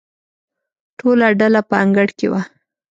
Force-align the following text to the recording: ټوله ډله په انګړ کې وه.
ټوله 0.99 1.27
ډله 1.39 1.61
په 1.69 1.75
انګړ 1.83 2.07
کې 2.17 2.27
وه. 2.31 2.41